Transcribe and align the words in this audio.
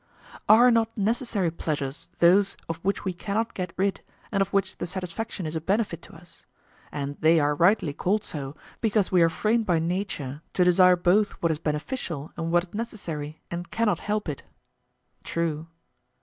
Are 0.49 0.71
not 0.71 0.97
necessary 0.97 1.51
pleasures 1.51 2.09
those 2.17 2.57
of 2.67 2.77
which 2.77 3.05
we 3.05 3.13
cannot 3.13 3.53
get 3.53 3.71
rid, 3.77 4.01
and 4.31 4.41
of 4.41 4.51
which 4.51 4.77
the 4.77 4.87
satisfaction 4.87 5.45
is 5.45 5.55
a 5.55 5.61
benefit 5.61 6.01
to 6.01 6.15
us? 6.15 6.43
And 6.91 7.17
they 7.19 7.39
are 7.39 7.53
rightly 7.53 7.93
called 7.93 8.23
so, 8.23 8.55
because 8.79 9.11
we 9.11 9.21
are 9.21 9.29
framed 9.29 9.67
by 9.67 9.77
nature 9.77 10.41
to 10.55 10.63
desire 10.63 10.95
both 10.95 11.33
what 11.33 11.51
is 11.51 11.59
beneficial 11.59 12.31
and 12.35 12.51
what 12.51 12.63
is 12.69 12.73
necessary, 12.73 13.41
and 13.51 13.69
cannot 13.69 13.99
help 13.99 14.27
it. 14.27 14.41
True. 15.23 15.67